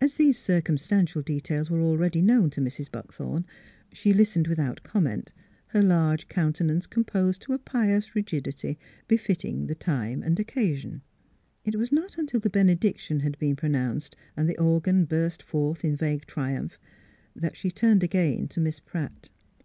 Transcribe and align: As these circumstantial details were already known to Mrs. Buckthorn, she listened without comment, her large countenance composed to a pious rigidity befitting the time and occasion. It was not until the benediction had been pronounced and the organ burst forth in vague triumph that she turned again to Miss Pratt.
As 0.00 0.14
these 0.14 0.38
circumstantial 0.38 1.20
details 1.20 1.68
were 1.68 1.80
already 1.80 2.22
known 2.22 2.50
to 2.50 2.60
Mrs. 2.60 2.88
Buckthorn, 2.88 3.44
she 3.92 4.14
listened 4.14 4.46
without 4.46 4.84
comment, 4.84 5.32
her 5.66 5.82
large 5.82 6.28
countenance 6.28 6.86
composed 6.86 7.42
to 7.42 7.52
a 7.52 7.58
pious 7.58 8.14
rigidity 8.14 8.78
befitting 9.08 9.66
the 9.66 9.74
time 9.74 10.22
and 10.22 10.38
occasion. 10.38 11.02
It 11.64 11.74
was 11.74 11.90
not 11.90 12.16
until 12.16 12.38
the 12.38 12.48
benediction 12.48 13.18
had 13.18 13.36
been 13.40 13.56
pronounced 13.56 14.14
and 14.36 14.48
the 14.48 14.56
organ 14.56 15.04
burst 15.04 15.42
forth 15.42 15.84
in 15.84 15.96
vague 15.96 16.26
triumph 16.26 16.78
that 17.34 17.56
she 17.56 17.72
turned 17.72 18.04
again 18.04 18.46
to 18.46 18.60
Miss 18.60 18.78
Pratt. 18.78 19.30